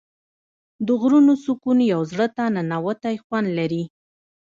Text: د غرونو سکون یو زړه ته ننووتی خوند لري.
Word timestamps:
د 0.85 0.87
غرونو 1.01 1.33
سکون 1.45 1.77
یو 1.93 2.01
زړه 2.11 2.27
ته 2.35 2.43
ننووتی 2.55 3.15
خوند 3.23 3.47
لري. 3.57 3.83